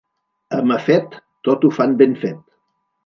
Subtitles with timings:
[0.59, 1.19] A Mafet
[1.49, 2.41] tot ho fan ben fet.